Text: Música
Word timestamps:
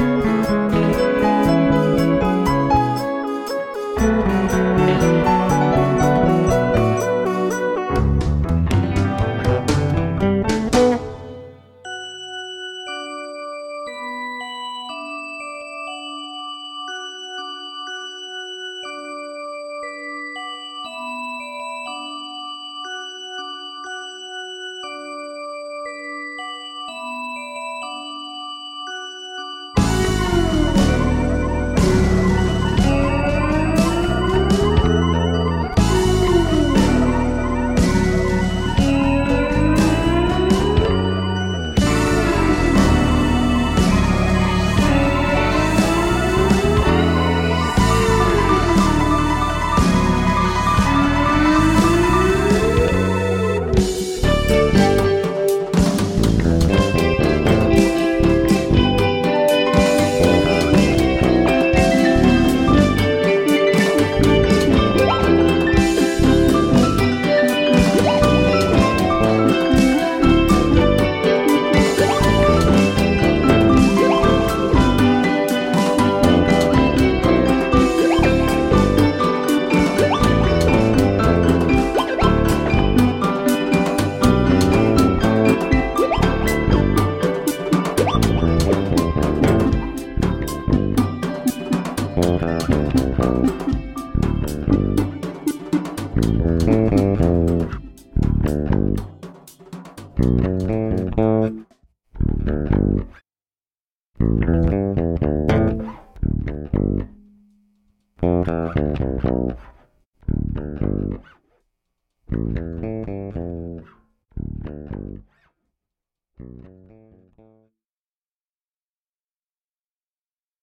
Música 0.00 0.67